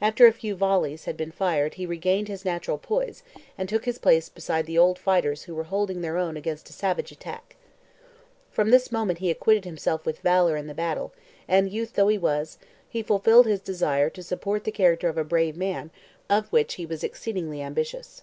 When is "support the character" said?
14.22-15.08